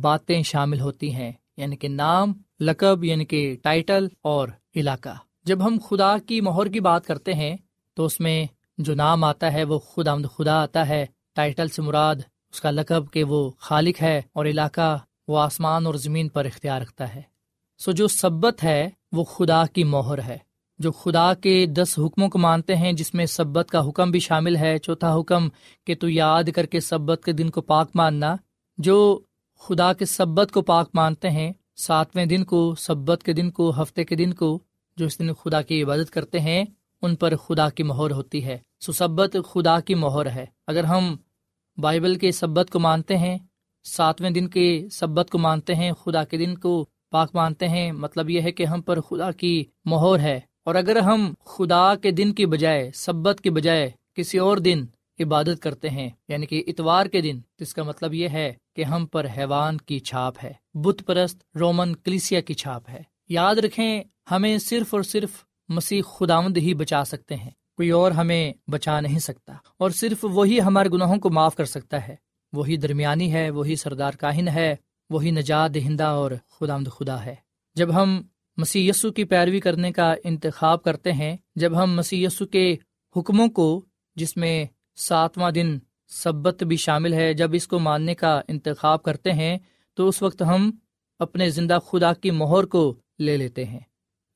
باتیں 0.00 0.42
شامل 0.42 0.80
ہوتی 0.80 1.14
ہیں 1.14 1.32
یعنی 1.56 1.76
کہ 1.76 1.88
نام، 1.88 2.32
لقب 2.60 3.04
یعنی 3.04 3.24
کہ 3.24 3.56
ٹائٹل 3.62 4.08
اور 4.22 4.48
علاقہ۔ 4.76 5.14
جب 5.44 5.66
ہم 5.66 5.78
خدا 5.88 6.18
کی 6.18 6.40
مہر 6.40 6.66
کی 6.66 6.80
بات 6.80 7.06
کرتے 7.06 7.34
ہیں، 7.34 7.56
تو 7.94 8.04
اس 8.04 8.20
میں 8.20 8.46
جو 8.78 8.94
نام 8.94 9.24
آتا 9.24 9.52
ہے، 9.52 9.64
وہ 9.64 9.78
خدا 9.78 10.16
خدا 10.16 10.62
آتا 10.62 10.88
ہے۔ 10.88 11.06
ٹائٹل 11.34 11.68
سے 11.68 11.82
مراد 11.82 12.14
اس 12.52 12.60
کا 12.60 12.70
لقب 12.70 13.12
کہ 13.12 13.24
وہ 13.24 13.50
خالق 13.58 14.02
ہے 14.02 14.22
اور 14.32 14.46
علاقہ 14.46 14.98
وہ 15.28 15.38
آسمان 15.38 15.86
اور 15.86 15.94
زمین 15.94 16.28
پر 16.28 16.44
اختیار 16.44 16.80
رکھتا 16.80 17.14
ہے۔ 17.14 17.22
سو 17.78 17.92
جو 17.92 18.08
سبت 18.08 18.64
ہے 18.64 18.90
وہ 19.12 19.24
خدا 19.24 19.62
کی 19.66 19.84
مہر 19.84 20.22
ہے۔ 20.22 20.38
جو 20.78 20.92
خدا 20.92 21.34
کے 21.34 21.66
دس 21.66 21.98
حکموں 21.98 22.28
کو 22.28 22.38
مانتے 22.38 22.76
ہیں، 22.76 22.92
جس 22.92 23.14
میں 23.14 23.26
سبت 23.26 23.70
کا 23.70 23.88
حکم 23.88 24.10
بھی 24.10 24.20
شامل 24.20 24.56
ہے، 24.56 24.78
چوتھا 24.78 25.16
حکم 25.18 25.48
کہ 25.86 25.94
تو 25.94 26.08
یاد 26.08 26.44
کر 26.54 26.66
کے 26.66 26.80
سبت 26.80 27.22
کے 27.24 27.32
دن 27.32 27.50
کو 27.50 27.60
پاک 27.60 27.90
ماننا۔ 27.94 28.36
جو 28.78 29.20
خدا 29.58 29.92
کے 29.92 30.04
سبت 30.04 30.52
کو 30.52 30.62
پاک 30.62 30.90
مانتے 30.94 31.30
ہیں، 31.30 31.52
ساتویں 31.76 32.26
دن 32.26 32.44
کو، 32.44 32.74
سبت 32.74 33.22
کے 33.22 33.32
دن 33.32 33.50
کو، 33.50 33.82
ہفتے 33.82 34.04
کے 34.04 34.16
دن 34.16 34.34
کو، 34.34 34.58
جو 34.96 35.06
اس 35.06 35.18
دن 35.18 35.34
خدا 35.34 35.62
کی 35.62 35.82
عبادت 35.82 36.10
کرتے 36.10 36.40
ہیں، 36.40 36.64
ان 37.02 37.16
پر 37.16 37.36
خدا 37.36 37.68
کی 37.68 37.82
مہر 37.82 38.10
ہوتی 38.10 38.44
ہے۔ 38.44 38.58
سو 38.80 38.92
سبت 38.92 39.36
خدا 39.50 39.80
کی 39.80 39.94
مہر 39.94 40.30
ہے۔ 40.30 40.46
اگر 40.66 40.84
ہم 40.84 41.16
بائبل 41.76 42.14
کے 42.14 42.30
سبت 42.30 42.70
کو 42.70 42.80
مانتے 42.80 43.16
ہیں، 43.16 43.38
ساتویں 43.84 44.30
دن 44.30 44.48
کے 44.48 44.88
سبت 44.92 45.30
کو 45.30 45.38
مانتے 45.38 45.74
ہیں، 45.74 45.92
خدا 45.92 46.24
کے 46.24 46.36
دن 46.36 46.54
کو 46.58 46.86
پاک 47.10 47.30
مانتے 47.34 47.68
ہیں 47.68 47.92
مطلب 47.92 48.30
یہ 48.30 48.40
ہے 48.40 48.52
کہ 48.52 48.64
ہم 48.64 48.82
پر 48.82 49.00
خدا 49.00 49.32
کی 49.32 49.64
مہور 49.84 50.18
ہے۔ 50.18 50.40
اور 50.64 50.74
اگر 50.74 50.96
ہم 50.96 51.34
خدا 51.44 51.94
کے 51.94 52.10
دن 52.10 52.34
کی 52.34 52.46
بجائے، 52.46 52.90
سبت 52.94 53.40
کی 53.40 53.50
بجائے 53.50 53.90
کسی 54.14 54.38
اور 54.38 54.56
دن 54.56 54.84
عبادت 55.20 55.62
کرتے 55.62 55.90
ہیں 55.90 56.10
یعنی 56.28 56.46
کہ 56.46 56.64
اتوار 56.66 57.06
کے 57.06 57.20
دن 57.20 57.40
جس 57.58 57.74
کا 57.74 57.82
مطلب 57.82 58.14
یہ 58.14 58.28
ہے 58.28 58.52
کہ 58.76 58.84
ہم 58.84 59.06
پر 59.06 59.26
حیوان 59.36 59.76
کی 59.76 59.98
چھاپ 59.98 60.34
ہے، 60.42 60.52
بت 60.74 61.02
پرست 61.06 61.56
رومن 61.56 61.96
کلیسیا 61.96 62.40
کی 62.40 62.54
چھاپ 62.54 62.90
ہے۔ 62.90 63.02
یاد 63.28 63.54
رکھیں، 63.54 64.02
ہمیں 64.30 64.58
صرف 64.58 64.94
اور 64.94 65.02
صرف 65.02 65.30
مسیح 65.68 66.02
خداوند 66.02 66.56
ہی 66.56 66.74
بچا 66.74 67.04
سکتے 67.04 67.36
ہیں۔ 67.36 67.50
کوئی 67.80 67.90
اور 67.90 68.12
ہمیں 68.12 68.52
بچا 68.68 69.00
نہیں 69.00 69.18
سکتا۔ 69.18 69.52
اور 69.78 69.90
صرف 69.90 70.18
وہی 70.22 70.60
ہمارے 70.60 70.88
گناہوں 70.88 71.16
کو 71.16 71.30
معاف 71.30 71.54
کر 71.54 71.64
سکتا 71.64 72.08
ہے۔ 72.08 72.16
وہی 72.52 72.76
درمیانی 72.76 73.32
ہے، 73.32 73.50
وہی 73.50 73.76
سردار 73.76 74.12
کاہن 74.12 74.48
ہے، 74.48 74.76
وہی 75.10 75.30
نجات 75.30 75.74
دہندہ 75.74 76.04
اور 76.04 76.30
خدا 76.50 76.76
مد 76.76 76.88
خدا 76.88 77.24
ہے۔ 77.24 77.34
جب 77.74 78.02
ہم 78.02 78.22
مسی 78.56 78.88
یسو 78.88 79.12
کی 79.12 79.24
پیروی 79.24 79.60
کرنے 79.60 79.92
کا 79.92 80.14
انتخاب 80.24 80.82
کرتے 80.82 81.12
ہیں، 81.12 81.36
جب 81.54 81.82
ہم 81.82 81.96
مسی 81.96 82.24
یسو 82.24 82.46
کے 82.46 82.76
حکموں 83.16 83.48
کو، 83.48 83.84
جس 84.16 84.36
میں 84.36 84.64
ساتواں 84.96 85.50
دن 85.50 85.78
سبت 86.08 86.64
بھی 86.64 86.76
شامل 86.76 87.12
ہے، 87.12 87.34
جب 87.34 87.50
اس 87.52 87.68
کو 87.68 87.78
ماننے 87.78 88.14
کا 88.14 88.40
انتخاب 88.48 89.02
کرتے 89.02 89.32
ہیں، 89.32 89.58
تو 89.94 90.08
اس 90.08 90.22
وقت 90.22 90.42
ہم 90.42 90.70
اپنے 91.18 91.50
زندہ 91.50 91.78
خدا 91.86 92.12
کی 92.12 92.30
مہر 92.30 92.64
کو 92.64 93.00
لے 93.18 93.36
لیتے 93.36 93.64
ہیں۔ 93.64 93.80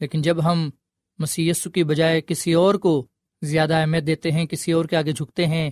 لیکن 0.01 0.23
جب 0.23 0.45
ہم 0.45 0.71
مسی 1.19 1.49
یسو 1.49 1.71
کی 1.71 1.85
بجائے 1.85 2.21
کسی 2.21 2.53
اور 2.53 2.75
کو 2.75 3.07
زیادہ 3.45 3.75
اہمیت 3.75 4.07
دیتے 4.07 4.33
ہیں، 4.33 4.45
کسی 4.45 4.73
اور 4.73 4.85
کے 4.85 4.97
آگے 4.97 5.13
جھکتے 5.13 5.47
ہیں 5.47 5.71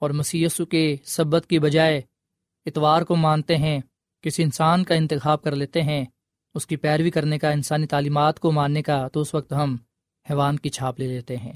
اور 0.00 0.10
مسیسو 0.10 0.66
کے 0.66 0.96
سبت 1.04 1.46
کی 1.46 1.58
بجائے 1.58 2.00
اتوار 2.66 3.02
کو 3.02 3.16
مانتے 3.16 3.56
ہیں۔ 3.56 3.80
کسی 4.22 4.42
انسان 4.42 4.84
کا 4.84 4.94
انتخاب 4.94 5.42
کر 5.42 5.56
لیتے 5.56 5.82
ہیں، 5.82 6.04
اس 6.54 6.66
کی 6.66 6.76
پیروی 6.76 7.10
کرنے 7.10 7.38
کا، 7.38 7.50
انسانی 7.50 7.86
تعلیمات 7.86 8.40
کو 8.40 8.52
ماننے 8.52 8.82
کا، 8.82 9.08
تو 9.08 9.20
اس 9.20 9.34
وقت 9.34 9.52
ہم 9.52 9.76
حیوان 10.30 10.56
کی 10.56 10.68
چھاپ 10.68 11.00
لے 11.00 11.06
لیتے 11.06 11.36
ہیں۔ 11.36 11.52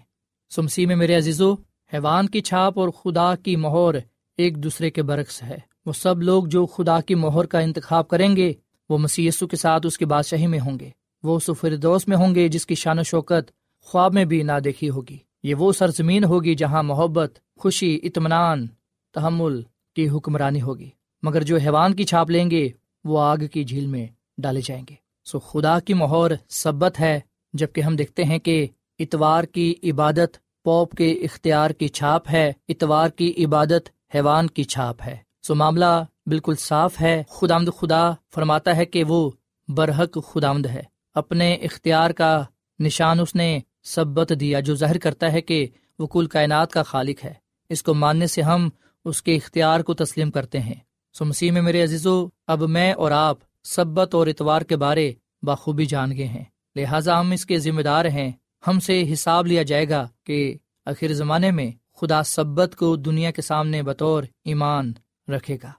سمسی 0.51 0.87
میں 0.87 0.97
میرے 0.97 1.17
عزیزو، 1.17 1.53
حیوان 1.93 2.29
کی 2.29 2.41
چھاپ 2.41 2.79
اور 2.79 2.89
خدا 2.89 3.35
کی 3.37 3.57
مہور 3.57 3.95
ایک 4.37 4.57
دوسرے 4.57 4.91
کے 4.91 5.03
برعکس 5.03 5.43
ہے۔ 5.43 5.59
وہ 5.87 5.93
سب 5.93 6.23
لوگ 6.23 6.45
جو 6.45 6.67
خدا 6.67 7.01
کی 7.01 7.15
مہر 7.15 7.47
کا 7.47 7.59
انتخاب 7.59 8.09
کریں 8.09 8.37
گے، 8.37 8.53
وہ 8.89 8.99
مسی 8.99 9.31
کے 9.51 9.57
ساتھ 9.57 9.87
اس 9.87 9.99
کی 9.99 10.05
بادشاہی 10.05 10.47
میں 10.47 10.61
ہوں 10.61 10.79
گے۔ 10.81 10.91
وہ 11.23 11.39
سفردوس 11.39 12.09
میں 12.09 12.17
ہوں 12.17 12.35
گے 12.35 12.49
جس 12.49 12.67
کی 12.67 12.75
شان 12.75 12.99
و 12.99 13.03
شوکت 13.03 13.51
خواب 13.81 14.15
میں 14.15 14.25
بھی 14.25 14.43
نہ 14.43 14.53
دیکھی 14.65 14.91
ہوگی۔ 14.91 15.19
یہ 15.43 15.55
وہ 15.55 15.73
سرزمین 15.73 16.25
ہوگی 16.25 16.55
جہاں 16.55 16.83
محبت، 16.83 17.39
خوشی، 17.57 17.99
اطمینان، 18.03 18.67
تحمل 19.15 19.63
کی 19.97 20.09
حکمرانی 20.09 20.63
ہوگی۔ 20.63 20.91
مگر 21.23 21.43
جو 21.43 21.57
حیوان 21.57 21.95
کی 21.95 22.05
چھاپ 22.05 22.31
لیں 22.31 22.51
گے، 22.51 22.69
وہ 23.05 23.21
آگ 23.21 23.37
کی 23.53 23.65
جھیل 23.65 23.87
میں 23.87 24.07
ڈالے 24.39 24.61
جائیں 24.65 24.85
گے۔ 24.91 24.95
سو 25.25 25.39
خدا 25.39 25.81
کی 25.81 25.95
مہور 25.95 26.31
سبت 26.49 27.01
ہے 27.01 27.21
جبکہ 27.53 27.81
ہم 27.81 27.97
دیکھتے 27.97 28.25
ہیں 28.25 28.39
کہ 28.39 28.67
اتوار 28.99 29.45
کی 29.45 29.75
عبادت 29.83 30.39
پوپ 30.65 30.95
کے 30.95 31.13
اختیار 31.13 31.71
کی 31.71 31.89
چھاپ 31.89 32.31
ہے، 32.33 32.53
اتوار 32.69 33.09
کی 33.09 33.45
عبادت 33.45 33.89
حیوان 34.15 34.47
کی 34.47 34.65
چھاپ 34.65 34.97
ہے۔ 35.07 35.17
سو 35.43 35.55
معاملہ 35.55 36.05
بالکل 36.27 36.55
صاف 36.59 37.01
ہے۔ 37.01 37.23
خدامد 37.29 37.69
خدا 37.81 38.11
فرماتا 38.35 38.77
ہے 38.77 38.85
کہ 38.85 39.05
وہ 39.05 39.31
برحق 39.69 40.19
خدامد 40.27 40.67
ہے۔ 40.67 40.83
اپنے 41.15 41.55
اختیار 41.55 42.11
کا 42.11 42.45
نشان 42.79 43.21
اس 43.21 43.35
نے 43.35 43.61
سبت 43.83 44.33
دیا 44.41 44.61
جو 44.61 44.75
ظاہر 44.75 44.99
کرتا 44.99 45.33
ہے 45.33 45.41
کہ 45.41 45.67
وہ 45.99 46.07
کل 46.07 46.27
کائنات 46.27 46.71
کا 46.71 46.83
خالق 46.83 47.25
ہے۔ 47.25 47.35
اس 47.69 47.83
کو 47.83 47.95
ماننے 47.95 48.27
سے 48.27 48.43
ہم 48.43 48.69
اس 49.05 49.23
کے 49.23 49.37
اختیار 49.37 49.81
کو 49.81 49.95
تسلیم 49.95 50.31
کرتے 50.31 50.61
ہیں۔ 50.61 50.75
سو 51.13 51.25
مسیح 51.25 51.53
میں 51.53 51.63
میرے 51.63 51.83
عزیزو، 51.83 52.27
اب 52.47 52.63
میں 52.63 52.93
اور 52.93 53.11
آپ 53.11 53.39
سبت 53.65 54.15
اور 54.15 54.27
اتوار 54.27 54.63
کے 54.63 54.77
بارے 54.77 55.13
بخوبی 55.43 55.85
جان 55.85 56.17
گئے 56.17 56.27
ہیں۔ 56.27 56.45
لہٰذا 56.77 57.21
ہم 57.21 57.31
اس 57.31 57.47
کے 57.47 57.59
ذمہ 57.59 57.83
دار 57.83 58.05
ہیں۔ 58.05 58.33
ہم 58.67 58.81
سے 58.81 59.13
حساب 59.13 59.47
لیا 59.47 59.63
جائے 59.63 59.89
گا 59.89 60.09
کہ 60.25 60.57
آخر 60.87 61.13
زمانے 61.13 61.51
میں 61.51 61.71
خدا 62.01 62.23
سبت 62.23 62.77
کو 62.77 62.97
دنیا 62.97 63.31
کے 63.31 63.43
سامنے 63.43 63.83
بطور 63.83 64.25
ایمان 64.45 64.93
رکھے 65.29 65.57
گا۔ 65.63 65.73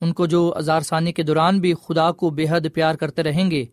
ان 0.00 0.12
کو 0.12 0.26
جو 0.26 0.54
ازار 0.56 0.80
ثانی 0.80 1.12
کے 1.12 1.22
دوران 1.22 1.60
بھی 1.60 1.74
خدا 1.74 2.12
کو 2.12 2.30
بے 2.30 2.46
حد 2.50 2.60
پیار 2.74 2.94
کرتے 2.94 3.22
رہیں 3.22 3.50
گے، 3.50 3.64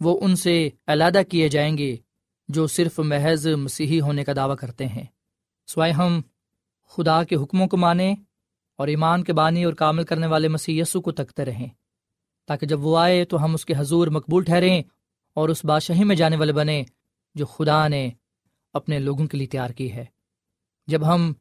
وہ 0.00 0.18
ان 0.22 0.36
سے 0.36 0.70
علیحدہ 0.86 1.22
کیے 1.28 1.48
جائیں 1.48 1.78
گے۔ 1.78 1.96
جو 2.52 2.66
صرف 2.66 2.98
محض 2.98 3.46
مسیحی 3.46 4.00
ہونے 4.00 4.24
کا 4.24 4.32
دعویٰ 4.36 4.56
کرتے 4.56 4.86
ہیں۔ 4.86 5.04
سوائے 5.66 5.92
ہم، 5.92 6.20
خدا 6.88 7.24
کے 7.24 7.36
حکموں 7.36 7.66
کو 7.66 7.76
مانیں 7.76 8.14
اور 8.76 8.88
ایمان 8.88 9.24
کے 9.24 9.32
بانی 9.32 9.64
اور 9.64 9.72
کامل 9.72 10.04
کرنے 10.04 10.26
والے 10.26 10.48
مسیح 10.48 10.82
یسو 10.82 11.00
کو 11.00 11.12
تکتے 11.12 11.44
رہیں۔ 11.44 11.68
تاکہ 12.46 12.66
جب 12.66 12.84
وہ 12.84 12.98
آئے 12.98 13.24
تو 13.24 13.44
ہم 13.44 13.54
اس 13.54 13.64
کے 13.64 13.74
حضور 13.76 14.06
مقبول 14.06 14.44
ٹھہریں 14.44 14.82
اور 15.34 15.48
اس 15.48 15.64
بادشاہی 15.64 16.04
میں 16.04 16.16
جانے 16.16 16.36
والے 16.36 16.52
بنے 16.52 16.82
جو 17.34 17.46
خدا 17.46 17.88
نے 17.88 18.10
اپنے 18.72 18.98
لوگوں 18.98 19.26
کے 19.26 19.36
لیے 19.38 19.46
تیار 19.46 19.70
کی 19.70 19.92
ہے۔ 19.92 20.04
جب 20.86 21.14
ہم 21.14 21.32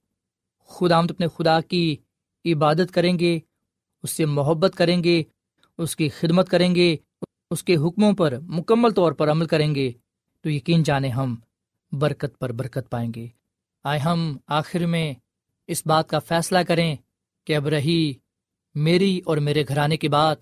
خدا 0.68 0.98
آمد 0.98 1.12
اپنے 1.12 1.28
خدا 1.28 1.62
کی 1.62 1.96
عبادت 2.46 2.94
کریں 2.94 3.20
گے، 3.20 3.40
اس 4.04 4.10
سے 4.10 4.26
محبت 4.26 4.72
کریں 4.78 5.04
گے، 5.04 5.24
اس 5.78 5.96
کی 5.96 6.10
خدمت 6.10 6.50
کریں 6.50 6.76
گے، 6.76 6.96
اس 7.52 7.64
کے 7.64 7.76
حکموں 7.76 8.14
پر 8.14 8.40
مکمل 8.40 8.92
طور 8.92 9.12
پر 9.12 9.32
عمل 9.32 9.46
کریں 9.46 9.76
گے 9.76 9.92
تو 10.42 10.50
یقین 10.50 10.84
جانے 10.84 11.10
ہم 11.10 11.36
برکت 11.92 12.40
پر 12.40 12.52
برکت 12.52 12.90
پائیں 12.90 13.12
گے۔ 13.16 13.28
آئے 13.84 14.00
ہم 14.00 14.38
آخر 14.48 14.80
میں 14.80 15.14
اس 15.68 15.84
بات 15.86 16.10
کا 16.10 16.20
فیصلہ 16.20 16.60
کریں 16.60 16.96
کہ 17.46 17.56
اب 17.56 17.68
رہی 17.68 18.14
میری 18.76 19.22
اور 19.26 19.38
میرے 19.38 19.64
گھرانے 19.68 19.98
کی 19.98 20.08
بات، 20.08 20.38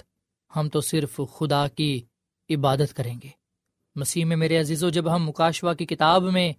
ہم 0.56 0.70
تو 0.70 0.82
صرف 0.82 1.20
خدا 1.34 1.68
کی 1.68 2.02
عبادت 2.50 2.94
کریں 2.94 3.16
گے۔ 3.24 3.30
مسیح 3.96 4.26
میں 4.26 4.38
میرے 4.38 4.60
عزیز 4.60 4.84
و 4.84 4.90
جب 4.90 5.16
ہم 5.16 5.30
مکاشوا 5.30 5.74
کی 5.74 5.86
کتاب 5.86 6.24
میں 6.24 6.54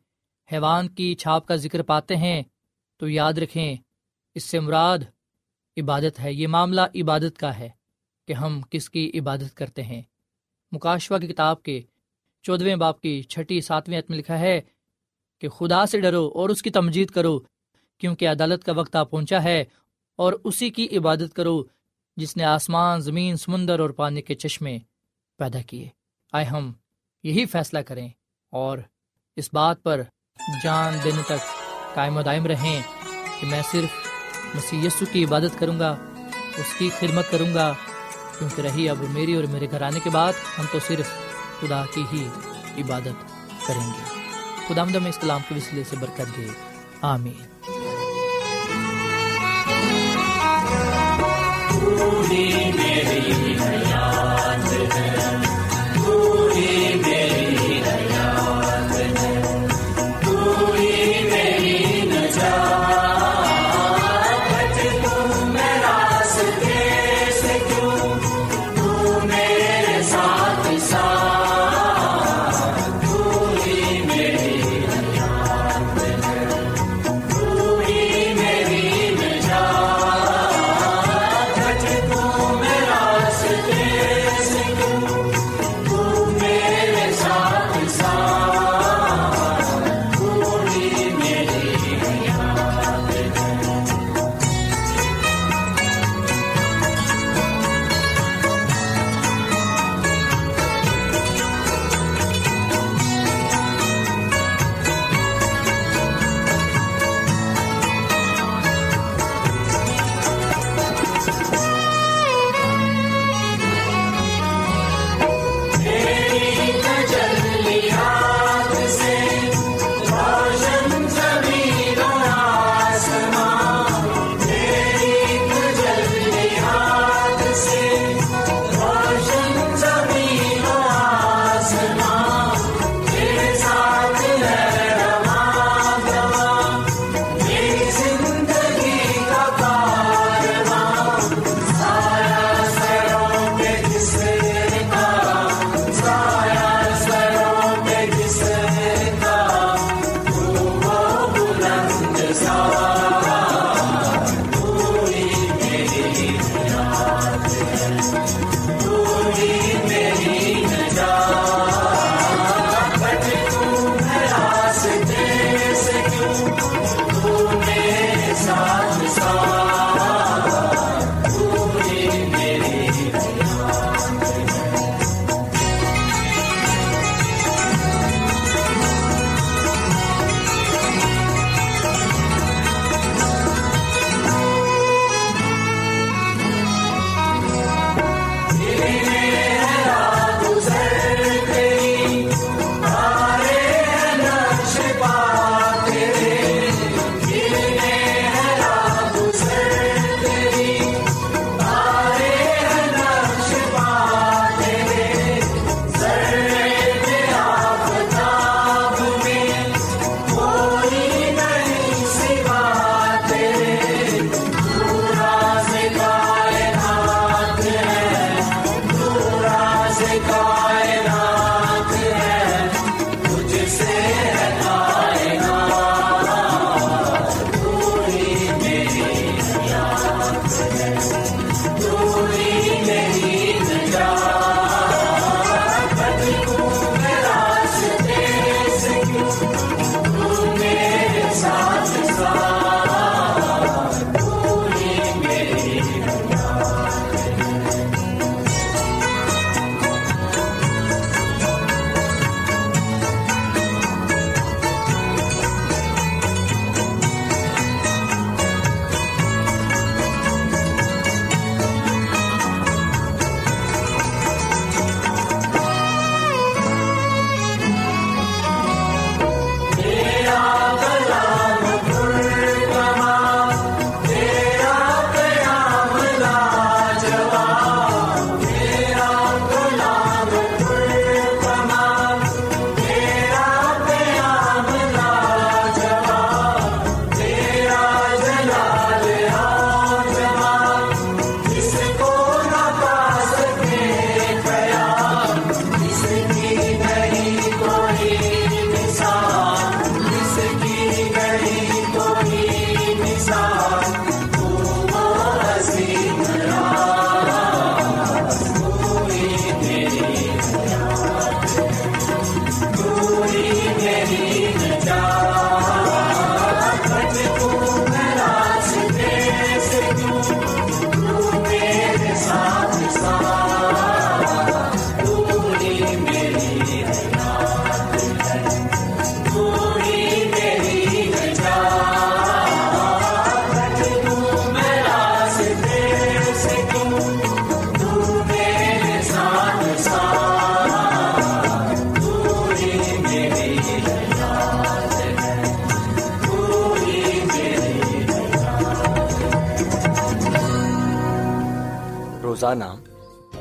حیوان 0.53 0.89
کی 0.89 1.15
چھاپ 1.15 1.47
کا 1.47 1.57
ذکر 1.57 1.83
پاتے 1.83 2.17
ہیں، 2.17 2.43
تو 2.97 3.09
یاد 3.09 3.33
رکھیں، 3.33 3.77
اس 4.35 4.45
سے 4.45 4.61
مراد 4.61 4.99
عبادت 5.77 6.21
ہے۔ 6.21 6.33
یہ 6.33 6.47
معاملہ 6.47 6.81
عبادت 6.81 7.39
کا 7.39 7.59
ہے 7.59 7.69
کہ 8.27 8.33
ہم 8.33 8.61
کس 8.71 8.91
کی 8.91 9.11
عبادت 9.15 9.57
کرتے 9.57 9.83
ہیں۔ 9.83 10.03
مکاشوا 10.73 11.19
کی 11.19 11.27
کتاب 11.27 11.63
کے 11.63 11.81
چودھویں 12.49 12.77
باپ 12.77 13.01
کی 13.01 13.23
چھٹی 13.23 13.61
ساتویں 13.61 14.01
میں 14.09 14.19
لکھا 14.19 14.39
ہے 14.39 14.61
کہ 15.41 15.49
خدا 15.49 15.87
سے 15.87 16.01
ڈرو 16.01 16.31
اور 16.35 16.49
اس 16.49 16.63
کی 16.63 16.71
تمجید 16.71 17.11
کرو، 17.11 17.39
کیونکہ 18.01 18.29
عدالت 18.29 18.65
کا 18.65 18.73
وقت 18.73 18.97
آ 18.97 19.03
پہنچا 19.03 19.43
ہے 19.43 19.65
اور 20.19 20.33
اسی 20.45 20.71
کی 20.71 20.87
عبادت 20.99 21.35
کرو 21.35 21.63
جس 22.17 22.37
نے 22.37 22.45
آسمان، 22.45 23.01
زمین، 23.01 23.37
سمندر 23.37 23.81
اور 23.81 23.91
پانی 23.91 24.23
کے 24.23 24.35
چشمے 24.35 24.79
پیدا 25.39 25.61
کیے۔ 25.61 25.89
آئے 26.33 26.45
ہم 26.45 26.73
یہی 27.25 27.45
فیصلہ 27.47 27.79
کریں 27.79 28.09
اور 28.53 28.79
اس 29.37 29.51
بات 29.53 29.83
پر 29.83 30.03
جان 30.65 30.99
دن 31.05 31.23
تک 31.27 31.45
قائم 31.95 32.17
و 32.17 32.23
دائم 32.23 32.47
رہیں 32.47 32.83
کہ 33.41 33.47
میں 33.47 33.63
صرف 33.73 33.91
مسی 34.55 34.89
کی 35.13 35.25
عبادت 35.25 35.59
کروں 35.59 35.79
گا، 35.79 35.97
اس 36.59 36.75
کی 36.79 36.89
خدمت 37.01 37.31
کروں 37.31 37.55
گا، 37.55 37.73
کیونکہ 38.39 38.63
رہی 38.63 38.89
اب 38.89 39.03
میری 39.11 39.35
اور 39.35 39.45
میرے 39.45 39.71
گھر 39.71 39.83
آنے 39.83 40.01
کے 40.01 40.11
بعد، 40.11 40.33
ہم 40.59 40.65
تو 40.73 40.79
صرف 40.79 41.28
خدا 41.61 41.85
کی 41.95 42.05
ہی 42.13 42.29
عبادت 42.79 43.25
کریں 43.67 43.87
گے۔ 43.87 44.19
خدا 44.69 44.85
مدم 44.85 45.07
اس 45.07 45.19
کلام 45.19 45.41
کے 45.49 45.55
وسیلے 45.55 45.85
سے 45.85 45.97
برکت 46.01 46.37
دے۔ 46.37 46.47
آمین۔ 47.01 47.78